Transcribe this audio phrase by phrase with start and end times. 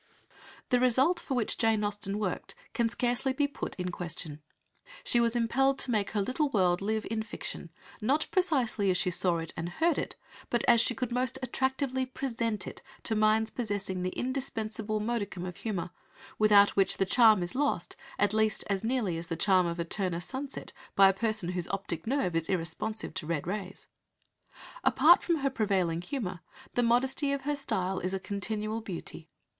[0.69, 4.41] The result for which Jane Austen worked can scarcely be put in question.
[5.03, 7.69] She was impelled to make her little world live in fiction,
[8.01, 10.15] not precisely as she saw it and heard it,
[10.49, 15.57] but as she could most attractively present it to minds possessing the indispensable modicum of
[15.57, 15.91] humour,
[16.39, 19.85] without which the charm is lost at least as nearly as the charm of a
[19.85, 23.85] Turner sunset by a person whose optic nerve is irresponsive to the red rays.
[24.83, 26.39] Apart from her prevailing humour,
[26.73, 29.29] the modesty of her style is a continual beauty.